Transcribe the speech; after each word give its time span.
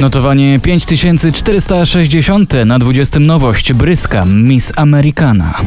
Notowanie 0.00 0.60
5460 0.60 2.54
na 2.66 2.78
20 2.78 3.18
nowość 3.18 3.72
Bryska 3.72 4.24
Miss 4.24 4.72
Americana. 4.76 5.60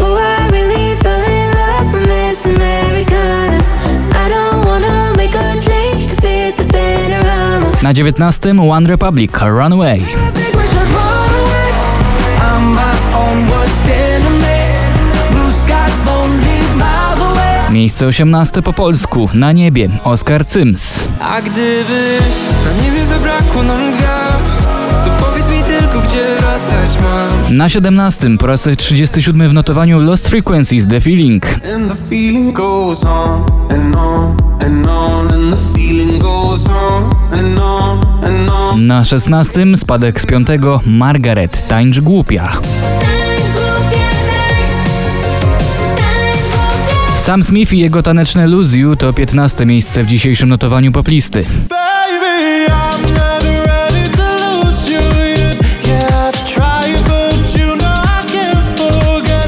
Ooh, 0.00 0.18
I 0.18 0.50
really 0.50 0.96
fell 0.96 1.24
in 1.24 1.52
Miejsce 17.82 18.06
18 18.06 18.62
po 18.62 18.72
polsku 18.72 19.28
Na 19.34 19.52
niebie 19.52 19.88
Oskar 20.04 20.46
Cyms. 20.46 21.08
A 21.20 21.42
gdyby 21.42 22.18
na 22.64 22.84
niebie 22.84 23.06
zabrakło 23.06 23.62
nam 23.62 23.92
gwiazd 23.92 24.70
To 25.04 25.10
powiedz 25.24 25.50
mi 25.50 25.62
tylko, 25.62 26.00
gdzie 26.00 26.22
wracać 26.38 26.98
mam 27.02 27.56
Na 27.56 27.68
17 27.68 28.38
po 28.38 28.46
raz 28.46 28.68
37 28.76 29.48
w 29.48 29.54
notowaniu 29.54 30.00
Lost 30.00 30.28
Frequencies 30.28 30.86
The 30.86 31.00
Feeling. 31.00 31.46
And 31.74 31.92
the 31.92 32.08
feeling 32.10 32.52
goes 32.52 33.04
on 33.04 33.44
and 33.70 33.96
on 33.96 34.36
and 34.60 34.86
on. 34.86 35.32
And 35.32 35.56
the 35.56 35.78
feeling 35.78 36.18
goes 36.18 36.66
on 36.66 37.14
and 37.32 37.58
on 37.58 38.24
and 38.24 38.50
on. 38.50 38.86
Na 38.86 39.04
16 39.04 39.76
spadek 39.76 40.20
z 40.20 40.26
5 40.26 40.48
Margaret 40.86 41.68
Tańcz 41.68 42.00
głupia. 42.00 42.44
Tańcz 42.44 42.62
głupia, 42.62 42.91
Sam 47.22 47.42
Smith 47.42 47.72
i 47.72 47.78
jego 47.78 48.02
taneczne 48.02 48.46
Lose 48.46 48.78
You 48.78 48.96
to 48.96 49.12
15 49.12 49.66
miejsce 49.66 50.02
w 50.02 50.06
dzisiejszym 50.06 50.48
notowaniu 50.48 50.92
poplisty. 50.92 51.44
To. 51.68 51.76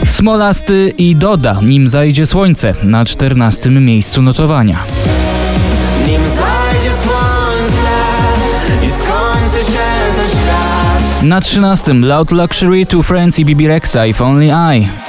Smolasty 0.08 0.92
i 0.98 1.16
Doda, 1.16 1.60
nim 1.62 1.88
zajdzie 1.88 2.26
słońce, 2.26 2.74
na 2.82 3.04
14 3.04 3.70
miejscu 3.70 4.22
notowania. 4.22 4.78
Nim 6.06 6.20
zajdzie 6.22 6.90
słońce 7.04 7.94
i 8.82 8.90
skończy 8.90 9.72
się 9.72 10.14
ten 10.16 10.28
świat 10.28 11.22
Na 11.22 11.40
13 11.40 11.94
Loud 11.94 12.30
Luxury, 12.30 12.86
Two 12.86 13.02
Friends 13.02 13.38
i 13.38 13.44
Bibi 13.44 13.68
Rexa. 13.68 14.06
If 14.06 14.24
only 14.24 14.46
I 14.76 15.03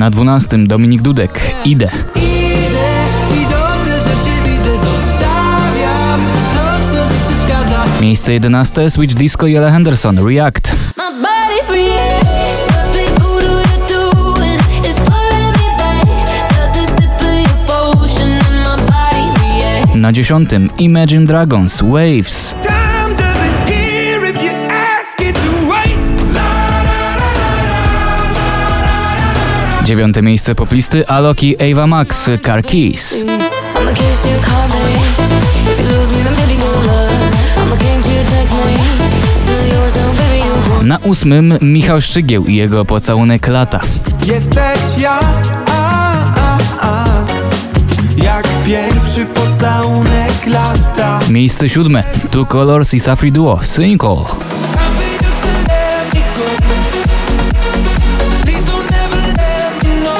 Na 0.00 0.10
12 0.10 0.66
Dominik 0.66 1.02
Dudek, 1.02 1.54
Idę. 1.64 1.88
Miejsce 8.00 8.32
11 8.32 8.90
Switch 8.90 9.14
Disco 9.14 9.46
i 9.46 9.56
Ella 9.56 9.70
Henderson, 9.70 10.28
React. 10.28 10.76
My 10.96 11.22
body 11.22 11.60
reacts. 11.68 12.70
Must 12.70 12.92
be 12.92 13.20
Dziewiąte 29.90 30.22
miejsce 30.22 30.54
poplisty 30.54 31.08
Alok 31.08 31.42
i 31.42 31.72
Ava 31.72 31.86
Max, 31.86 32.30
Car 32.44 32.62
Keys. 32.64 33.24
Na 40.82 40.98
ósmym 40.98 41.58
Michał 41.62 42.00
Szczygieł 42.00 42.44
i 42.46 42.54
jego 42.54 42.84
pocałunek 42.84 43.46
lata. 43.46 43.80
Jesteś 44.26 44.98
ja, 44.98 45.18
a, 45.66 46.14
a, 46.36 46.58
a. 46.80 47.04
jak 48.24 48.44
pierwszy 48.66 49.26
pocałunek 49.26 50.46
lata. 50.46 51.20
Miejsce 51.30 51.68
siódme 51.68 52.04
Two 52.32 52.46
Colors 52.46 52.94
i 52.94 53.00
Safri 53.00 53.32
Duo, 53.32 53.60
Single. 53.62 54.24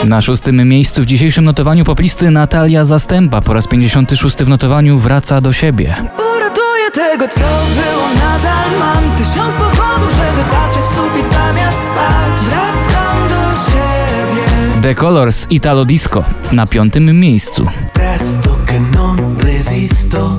Na 0.05 0.21
szóstym 0.21 0.69
miejscu 0.69 1.03
w 1.03 1.07
dzisiejszym 1.07 1.45
notowaniu 1.45 1.85
poplisty 1.85 2.31
Natalia 2.31 2.85
Zastępa 2.85 3.41
po 3.41 3.53
raz 3.53 3.67
56 3.67 4.37
w 4.37 4.49
notowaniu 4.49 4.99
wraca 4.99 5.41
do 5.41 5.53
siebie. 5.53 5.97
Uratuję 6.37 6.91
tego, 6.95 7.29
co 7.29 7.41
było 7.75 8.09
nadal 8.15 8.79
mam 8.79 9.17
Tysiąc 9.17 9.55
powodów, 9.55 10.15
żeby 10.17 10.51
patrzeć 10.51 10.83
w 10.83 10.93
sufit 10.93 11.27
zamiast 11.27 11.85
spać 11.85 12.41
Wracam 12.49 13.29
do 13.29 13.71
siebie 13.71 14.83
The 14.83 14.95
Colors 14.95 15.47
Italo 15.51 15.85
Disco 15.85 16.25
na 16.53 16.67
piątym 16.67 17.21
miejscu. 17.21 17.67
Presto 17.93 18.57
che 18.67 18.81
non 18.81 19.37
resisto, 19.39 20.37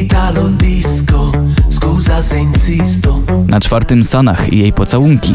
Italo 0.00 0.48
disco, 0.48 1.32
scusa 1.68 2.22
se 2.22 2.40
insisto. 2.40 3.20
Na 3.48 3.60
czwartym 3.60 4.04
Sanach 4.04 4.52
i 4.52 4.58
jej 4.58 4.72
pocałunki. 4.72 5.34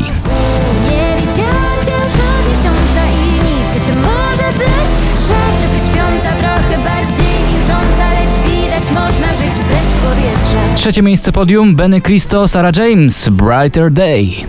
Trzecie 10.79 11.01
miejsce 11.01 11.31
podium 11.31 11.75
Benny 11.75 12.01
Cristo, 12.01 12.47
Sarah 12.47 12.75
James, 12.75 13.29
Brighter 13.29 13.91
Day. 13.91 14.45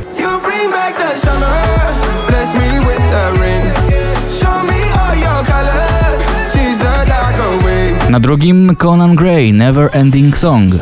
Na 8.10 8.20
drugim 8.20 8.76
Conan 8.76 9.14
Gray, 9.14 9.52
Never 9.52 9.88
Ending 9.92 10.38
Song. 10.38 10.74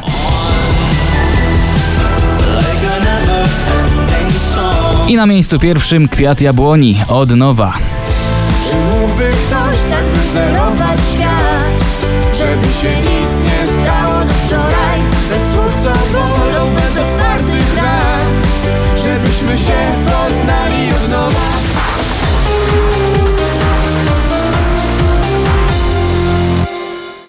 I 5.08 5.16
na 5.16 5.26
miejscu 5.26 5.58
pierwszym 5.58 6.08
Kwiat 6.08 6.40
Jabłoni, 6.40 7.02
od 7.08 7.36
nowa. 7.36 7.72
Czy 8.70 8.76
mógłby 8.76 9.24
ktoś 9.24 9.78
tak 9.90 10.04
wyzerować 10.04 11.00
świat, 11.14 11.96
żeby 12.32 12.72
się 12.72 13.00
nic 13.00 13.37